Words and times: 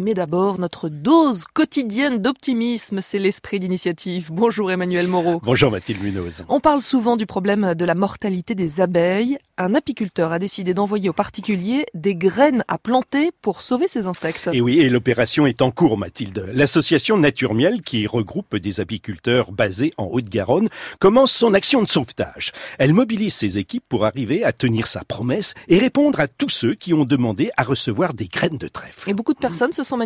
Mais 0.00 0.14
d'abord, 0.14 0.60
notre 0.60 0.88
dose 0.88 1.42
quotidienne 1.42 2.18
d'optimisme, 2.18 3.00
c'est 3.02 3.18
l'esprit 3.18 3.58
d'initiative. 3.58 4.28
Bonjour 4.30 4.70
Emmanuel 4.70 5.08
Moreau. 5.08 5.40
Bonjour 5.42 5.72
Mathilde 5.72 6.00
Munoz. 6.00 6.44
On 6.48 6.60
parle 6.60 6.82
souvent 6.82 7.16
du 7.16 7.26
problème 7.26 7.74
de 7.74 7.84
la 7.84 7.96
mortalité 7.96 8.54
des 8.54 8.80
abeilles. 8.80 9.38
Un 9.60 9.74
apiculteur 9.74 10.30
a 10.30 10.38
décidé 10.38 10.72
d'envoyer 10.72 11.08
aux 11.08 11.12
particuliers 11.12 11.84
des 11.94 12.14
graines 12.14 12.62
à 12.68 12.78
planter 12.78 13.32
pour 13.42 13.60
sauver 13.60 13.88
ces 13.88 14.06
insectes. 14.06 14.48
Et 14.52 14.60
oui, 14.60 14.78
et 14.78 14.88
l'opération 14.88 15.48
est 15.48 15.62
en 15.62 15.72
cours, 15.72 15.98
Mathilde. 15.98 16.48
L'association 16.52 17.18
Nature 17.18 17.54
Miel, 17.54 17.82
qui 17.82 18.06
regroupe 18.06 18.54
des 18.54 18.78
apiculteurs 18.78 19.50
basés 19.50 19.92
en 19.96 20.04
Haute-Garonne, 20.04 20.68
commence 21.00 21.32
son 21.32 21.54
action 21.54 21.82
de 21.82 21.88
sauvetage. 21.88 22.52
Elle 22.78 22.92
mobilise 22.92 23.34
ses 23.34 23.58
équipes 23.58 23.82
pour 23.88 24.04
arriver 24.04 24.44
à 24.44 24.52
tenir 24.52 24.86
sa 24.86 25.02
promesse 25.02 25.54
et 25.66 25.78
répondre 25.78 26.20
à 26.20 26.28
tous 26.28 26.50
ceux 26.50 26.76
qui 26.76 26.94
ont 26.94 27.04
demandé 27.04 27.50
à 27.56 27.64
recevoir 27.64 28.14
des 28.14 28.28
graines 28.28 28.58
de 28.58 28.68
trèfle. 28.68 29.10
Et 29.10 29.12
beaucoup 29.12 29.34
de 29.34 29.40
personnes 29.40 29.72
se 29.72 29.87
sont 29.88 29.98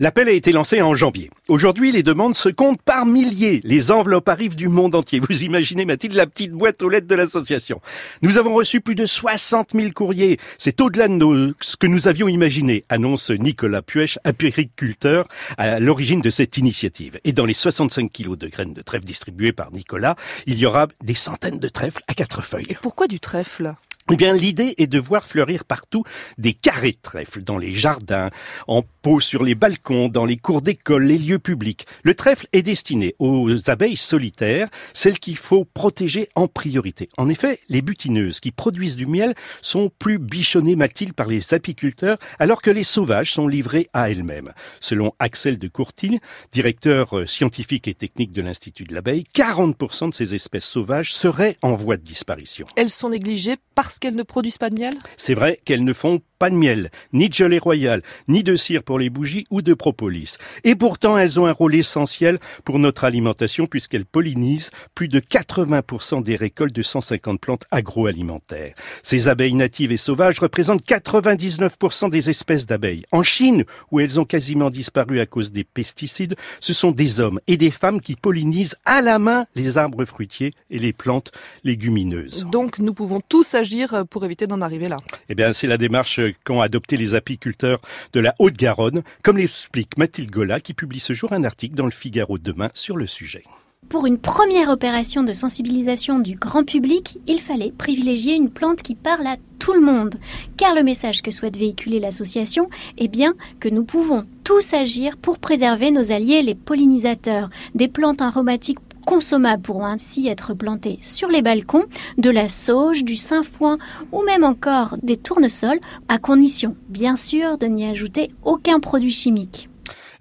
L'appel 0.00 0.28
a 0.28 0.32
été 0.32 0.50
lancé 0.50 0.80
en 0.82 0.94
janvier. 0.94 1.30
Aujourd'hui, 1.48 1.92
les 1.92 2.02
demandes 2.02 2.34
se 2.34 2.48
comptent 2.48 2.82
par 2.82 3.06
milliers. 3.06 3.60
Les 3.64 3.90
enveloppes 3.90 4.28
arrivent 4.28 4.56
du 4.56 4.68
monde 4.68 4.94
entier. 4.94 5.20
Vous 5.20 5.44
imaginez, 5.44 5.84
Mathilde, 5.84 6.14
la 6.14 6.26
petite 6.26 6.52
boîte 6.52 6.82
aux 6.82 6.88
lettres 6.88 7.06
de 7.06 7.14
l'association. 7.14 7.80
Nous 8.22 8.38
avons 8.38 8.54
reçu 8.54 8.80
plus 8.80 8.94
de 8.94 9.06
60 9.06 9.70
000 9.74 9.90
courriers. 9.92 10.38
C'est 10.58 10.80
au-delà 10.80 11.08
de 11.08 11.54
ce 11.60 11.76
que 11.76 11.86
nous 11.86 12.08
avions 12.08 12.28
imaginé, 12.28 12.84
annonce 12.88 13.30
Nicolas 13.30 13.82
Puech, 13.82 14.18
apériculteur, 14.24 15.28
à 15.58 15.78
l'origine 15.78 16.20
de 16.20 16.30
cette 16.30 16.56
initiative. 16.56 17.20
Et 17.24 17.32
dans 17.32 17.44
les 17.44 17.54
65 17.54 18.10
kilos 18.10 18.38
de 18.38 18.48
graines 18.48 18.72
de 18.72 18.82
trèfle 18.82 19.04
distribuées 19.04 19.52
par 19.52 19.70
Nicolas, 19.72 20.16
il 20.46 20.58
y 20.58 20.66
aura 20.66 20.88
des 21.04 21.14
centaines 21.14 21.58
de 21.58 21.68
trèfles 21.68 22.02
à 22.08 22.14
quatre 22.14 22.42
feuilles. 22.42 22.66
Et 22.70 22.76
pourquoi 22.80 23.06
du 23.06 23.20
trèfle? 23.20 23.74
Eh 24.10 24.16
bien, 24.16 24.34
l'idée 24.34 24.74
est 24.78 24.88
de 24.88 24.98
voir 24.98 25.24
fleurir 25.26 25.64
partout 25.64 26.02
des 26.36 26.54
carrés 26.54 26.92
de 26.92 26.98
trèfle, 27.00 27.42
dans 27.42 27.56
les 27.56 27.72
jardins, 27.72 28.30
en 28.66 28.82
pot 29.02 29.20
sur 29.20 29.44
les 29.44 29.54
balcons, 29.54 30.08
dans 30.08 30.24
les 30.24 30.36
cours 30.36 30.60
d'école, 30.60 31.04
les 31.04 31.18
lieux 31.18 31.38
publics. 31.38 31.86
Le 32.02 32.14
trèfle 32.14 32.46
est 32.52 32.62
destiné 32.62 33.14
aux 33.20 33.70
abeilles 33.70 33.96
solitaires, 33.96 34.68
celles 34.92 35.18
qu'il 35.18 35.36
faut 35.36 35.64
protéger 35.64 36.28
en 36.34 36.48
priorité. 36.48 37.08
En 37.16 37.28
effet, 37.28 37.60
les 37.68 37.80
butineuses 37.80 38.40
qui 38.40 38.50
produisent 38.50 38.96
du 38.96 39.06
miel 39.06 39.34
sont 39.62 39.90
plus 39.98 40.18
bichonnées, 40.18 40.76
Mathilde, 40.76 41.14
par 41.14 41.28
les 41.28 41.54
apiculteurs, 41.54 42.18
alors 42.38 42.60
que 42.60 42.70
les 42.70 42.84
sauvages 42.84 43.32
sont 43.32 43.46
livrés 43.46 43.88
à 43.92 44.10
elles-mêmes. 44.10 44.52
Selon 44.80 45.14
Axel 45.20 45.58
de 45.58 45.68
Courtil, 45.68 46.18
directeur 46.50 47.16
euh, 47.18 47.26
scientifique 47.26 47.88
et 47.88 47.94
technique 47.94 48.32
de 48.32 48.42
l'Institut 48.42 48.84
de 48.84 48.94
l'abeille, 48.94 49.24
40% 49.34 50.10
de 50.10 50.14
ces 50.14 50.34
espèces 50.34 50.64
sauvages 50.64 51.14
seraient 51.14 51.56
en 51.62 51.74
voie 51.74 51.96
de 51.96 52.02
disparition. 52.02 52.66
Elles 52.76 52.90
sont 52.90 53.10
négligées 53.10 53.56
parce 53.92 53.98
qu'elles 53.98 54.14
ne 54.14 54.22
produisent 54.22 54.56
pas 54.56 54.70
de 54.70 54.76
miel? 54.76 54.94
C'est 55.18 55.34
vrai 55.34 55.60
qu'elles 55.66 55.84
ne 55.84 55.92
font 55.92 56.22
pas 56.38 56.48
de 56.48 56.54
miel, 56.56 56.90
ni 57.12 57.28
de 57.28 57.34
gelée 57.34 57.58
royale, 57.58 58.02
ni 58.26 58.42
de 58.42 58.56
cire 58.56 58.82
pour 58.82 58.98
les 58.98 59.10
bougies 59.10 59.44
ou 59.50 59.60
de 59.60 59.74
propolis. 59.74 60.38
Et 60.64 60.74
pourtant, 60.74 61.18
elles 61.18 61.38
ont 61.38 61.44
un 61.46 61.52
rôle 61.52 61.76
essentiel 61.76 62.40
pour 62.64 62.78
notre 62.78 63.04
alimentation 63.04 63.66
puisqu'elles 63.66 64.06
pollinisent 64.06 64.70
plus 64.94 65.08
de 65.08 65.20
80% 65.20 66.22
des 66.22 66.36
récoltes 66.36 66.74
de 66.74 66.82
150 66.82 67.38
plantes 67.38 67.64
agroalimentaires. 67.70 68.74
Ces 69.02 69.28
abeilles 69.28 69.54
natives 69.54 69.92
et 69.92 69.98
sauvages 69.98 70.40
représentent 70.40 70.84
99% 70.84 72.08
des 72.08 72.30
espèces 72.30 72.66
d'abeilles. 72.66 73.04
En 73.12 73.22
Chine, 73.22 73.64
où 73.90 74.00
elles 74.00 74.18
ont 74.18 74.24
quasiment 74.24 74.70
disparu 74.70 75.20
à 75.20 75.26
cause 75.26 75.52
des 75.52 75.64
pesticides, 75.64 76.34
ce 76.60 76.72
sont 76.72 76.92
des 76.92 77.20
hommes 77.20 77.40
et 77.46 77.58
des 77.58 77.70
femmes 77.70 78.00
qui 78.00 78.16
pollinisent 78.16 78.74
à 78.86 79.02
la 79.02 79.18
main 79.18 79.44
les 79.54 79.76
arbres 79.76 80.06
fruitiers 80.06 80.52
et 80.70 80.78
les 80.78 80.94
plantes 80.94 81.30
légumineuses. 81.62 82.46
Donc 82.50 82.78
nous 82.78 82.94
pouvons 82.94 83.20
tous 83.20 83.54
agir 83.54 83.81
pour 84.08 84.24
éviter 84.24 84.46
d'en 84.46 84.60
arriver 84.60 84.88
là. 84.88 84.96
Eh 85.28 85.34
bien, 85.34 85.52
c'est 85.52 85.66
la 85.66 85.78
démarche 85.78 86.20
qu'ont 86.44 86.60
adopté 86.60 86.96
les 86.96 87.14
apiculteurs 87.14 87.80
de 88.12 88.20
la 88.20 88.34
Haute-Garonne, 88.38 89.02
comme 89.22 89.38
l'explique 89.38 89.96
Mathilde 89.96 90.30
Gola, 90.30 90.60
qui 90.60 90.74
publie 90.74 91.00
ce 91.00 91.12
jour 91.12 91.32
un 91.32 91.44
article 91.44 91.74
dans 91.74 91.84
le 91.86 91.90
Figaro 91.90 92.38
demain 92.38 92.70
sur 92.74 92.96
le 92.96 93.06
sujet. 93.06 93.44
Pour 93.88 94.06
une 94.06 94.18
première 94.18 94.70
opération 94.70 95.22
de 95.22 95.32
sensibilisation 95.32 96.18
du 96.18 96.36
grand 96.36 96.64
public, 96.64 97.18
il 97.26 97.40
fallait 97.40 97.72
privilégier 97.72 98.34
une 98.34 98.48
plante 98.48 98.80
qui 98.80 98.94
parle 98.94 99.26
à 99.26 99.36
tout 99.58 99.74
le 99.74 99.80
monde, 99.80 100.14
car 100.56 100.74
le 100.74 100.82
message 100.82 101.20
que 101.20 101.30
souhaite 101.30 101.58
véhiculer 101.58 102.00
l'association 102.00 102.70
est 102.96 103.08
bien 103.08 103.34
que 103.60 103.68
nous 103.68 103.84
pouvons 103.84 104.24
tous 104.44 104.72
agir 104.72 105.16
pour 105.16 105.38
préserver 105.38 105.90
nos 105.90 106.10
alliés 106.10 106.42
les 106.42 106.54
pollinisateurs, 106.54 107.50
des 107.74 107.88
plantes 107.88 108.22
aromatiques 108.22 108.78
consommables 109.04 109.62
pourront 109.62 109.86
ainsi 109.86 110.28
être 110.28 110.54
plantées 110.54 110.98
sur 111.02 111.28
les 111.28 111.42
balcons, 111.42 111.84
de 112.18 112.30
la 112.30 112.48
sauge, 112.48 113.04
du 113.04 113.16
sainfoin 113.16 113.78
ou 114.12 114.22
même 114.22 114.44
encore 114.44 114.96
des 115.02 115.16
tournesols, 115.16 115.80
à 116.08 116.18
condition 116.18 116.76
bien 116.88 117.16
sûr 117.16 117.58
de 117.58 117.66
n'y 117.66 117.86
ajouter 117.86 118.30
aucun 118.44 118.80
produit 118.80 119.12
chimique. 119.12 119.68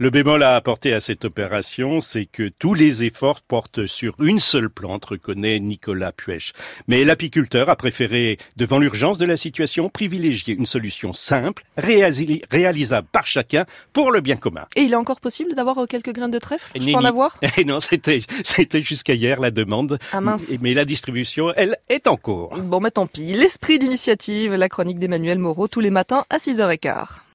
Le 0.01 0.09
bémol 0.09 0.41
à 0.41 0.55
apporter 0.55 0.95
à 0.95 0.99
cette 0.99 1.25
opération, 1.25 2.01
c'est 2.01 2.25
que 2.25 2.49
tous 2.57 2.73
les 2.73 3.03
efforts 3.03 3.41
portent 3.41 3.85
sur 3.85 4.15
une 4.19 4.39
seule 4.39 4.71
plante, 4.71 5.05
reconnaît 5.05 5.59
Nicolas 5.59 6.11
Puech. 6.11 6.53
Mais 6.87 7.03
l'apiculteur 7.03 7.69
a 7.69 7.75
préféré, 7.75 8.39
devant 8.57 8.79
l'urgence 8.79 9.19
de 9.19 9.25
la 9.25 9.37
situation, 9.37 9.89
privilégier 9.89 10.55
une 10.55 10.65
solution 10.65 11.13
simple, 11.13 11.63
réalisable 11.77 13.07
par 13.11 13.27
chacun 13.27 13.65
pour 13.93 14.09
le 14.09 14.21
bien 14.21 14.37
commun. 14.37 14.65
Et 14.75 14.81
il 14.81 14.93
est 14.93 14.95
encore 14.95 15.21
possible 15.21 15.53
d'avoir 15.53 15.87
quelques 15.87 16.13
graines 16.13 16.31
de 16.31 16.39
trèfle 16.39 16.71
Je 16.73 16.83
peux 16.83 16.95
en 16.95 17.05
avoir? 17.05 17.37
Et 17.59 17.63
Non, 17.63 17.79
c'était 17.79 18.21
c'était 18.43 18.81
jusqu'à 18.81 19.13
hier 19.13 19.39
la 19.39 19.51
demande. 19.51 19.99
Ah 20.13 20.19
mince. 20.19 20.51
Mais 20.61 20.73
la 20.73 20.85
distribution, 20.85 21.53
elle, 21.55 21.77
est 21.89 22.07
en 22.07 22.17
cours. 22.17 22.57
Bon, 22.57 22.79
mais 22.79 22.89
tant 22.89 23.05
pis. 23.05 23.35
L'esprit 23.35 23.77
d'initiative, 23.77 24.55
la 24.55 24.67
chronique 24.67 24.97
d'Emmanuel 24.97 25.37
Moreau 25.37 25.67
tous 25.67 25.79
les 25.79 25.91
matins 25.91 26.25
à 26.31 26.37
6h15. 26.37 27.21